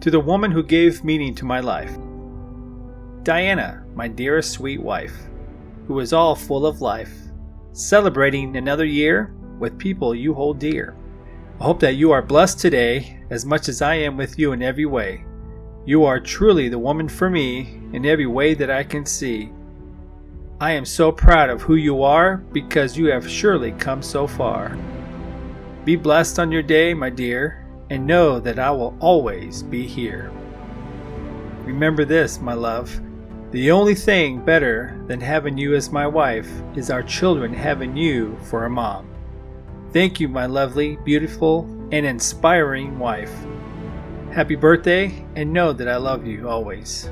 To 0.00 0.10
the 0.10 0.18
woman 0.18 0.50
who 0.50 0.62
gave 0.62 1.04
meaning 1.04 1.34
to 1.34 1.44
my 1.44 1.60
life. 1.60 1.94
Diana, 3.22 3.84
my 3.94 4.08
dearest 4.08 4.52
sweet 4.52 4.80
wife, 4.80 5.14
who 5.86 6.00
is 6.00 6.14
all 6.14 6.34
full 6.34 6.64
of 6.64 6.80
life, 6.80 7.12
celebrating 7.72 8.56
another 8.56 8.86
year 8.86 9.34
with 9.58 9.78
people 9.78 10.14
you 10.14 10.32
hold 10.32 10.58
dear. 10.58 10.96
I 11.60 11.64
hope 11.64 11.80
that 11.80 11.96
you 11.96 12.12
are 12.12 12.22
blessed 12.22 12.58
today 12.58 13.20
as 13.28 13.44
much 13.44 13.68
as 13.68 13.82
I 13.82 13.96
am 13.96 14.16
with 14.16 14.38
you 14.38 14.52
in 14.52 14.62
every 14.62 14.86
way. 14.86 15.22
You 15.84 16.04
are 16.04 16.18
truly 16.18 16.70
the 16.70 16.78
woman 16.78 17.06
for 17.06 17.28
me 17.28 17.78
in 17.92 18.06
every 18.06 18.26
way 18.26 18.54
that 18.54 18.70
I 18.70 18.84
can 18.84 19.04
see. 19.04 19.52
I 20.62 20.72
am 20.72 20.86
so 20.86 21.12
proud 21.12 21.50
of 21.50 21.60
who 21.60 21.74
you 21.74 22.02
are 22.02 22.38
because 22.38 22.96
you 22.96 23.06
have 23.06 23.28
surely 23.28 23.72
come 23.72 24.02
so 24.02 24.26
far. 24.26 24.78
Be 25.84 25.96
blessed 25.96 26.38
on 26.38 26.50
your 26.50 26.62
day, 26.62 26.94
my 26.94 27.10
dear, 27.10 27.66
and 27.90 28.06
know 28.06 28.40
that 28.40 28.58
I 28.58 28.70
will 28.70 28.96
always 29.00 29.62
be 29.62 29.86
here. 29.86 30.30
Remember 31.64 32.04
this, 32.04 32.40
my 32.40 32.54
love. 32.54 33.00
The 33.50 33.70
only 33.72 33.96
thing 33.96 34.44
better 34.44 35.02
than 35.08 35.20
having 35.20 35.58
you 35.58 35.74
as 35.74 35.90
my 35.90 36.06
wife 36.06 36.48
is 36.76 36.90
our 36.90 37.02
children 37.02 37.52
having 37.52 37.96
you 37.96 38.38
for 38.44 38.64
a 38.64 38.70
mom. 38.70 39.08
Thank 39.92 40.20
you, 40.20 40.28
my 40.28 40.46
lovely, 40.46 40.96
beautiful, 41.04 41.64
and 41.90 42.06
inspiring 42.06 42.98
wife. 42.98 43.34
Happy 44.30 44.54
birthday, 44.54 45.26
and 45.34 45.52
know 45.52 45.72
that 45.72 45.88
I 45.88 45.96
love 45.96 46.24
you 46.24 46.48
always. 46.48 47.10